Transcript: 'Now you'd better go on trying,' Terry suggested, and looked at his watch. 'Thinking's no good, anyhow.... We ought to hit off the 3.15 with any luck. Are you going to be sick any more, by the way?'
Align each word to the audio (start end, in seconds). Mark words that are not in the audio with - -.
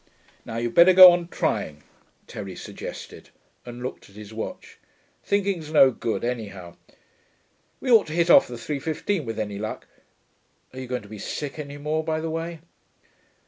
'Now 0.45 0.57
you'd 0.57 0.73
better 0.73 0.93
go 0.93 1.11
on 1.11 1.27
trying,' 1.27 1.83
Terry 2.25 2.55
suggested, 2.55 3.29
and 3.67 3.83
looked 3.83 4.09
at 4.09 4.15
his 4.15 4.33
watch. 4.33 4.79
'Thinking's 5.23 5.71
no 5.71 5.91
good, 5.91 6.23
anyhow.... 6.23 6.75
We 7.79 7.91
ought 7.91 8.07
to 8.07 8.13
hit 8.13 8.31
off 8.31 8.47
the 8.47 8.55
3.15 8.55 9.23
with 9.25 9.37
any 9.37 9.59
luck. 9.59 9.85
Are 10.73 10.79
you 10.79 10.87
going 10.87 11.03
to 11.03 11.07
be 11.07 11.19
sick 11.19 11.59
any 11.59 11.77
more, 11.77 12.03
by 12.03 12.19
the 12.19 12.31
way?' 12.31 12.61